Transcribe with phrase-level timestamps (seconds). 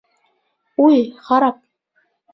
[0.85, 1.57] Уй, харап!